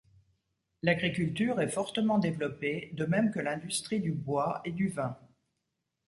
[0.81, 5.15] L'agriculture est fortement développée de même que l'industrie du bois et du vin.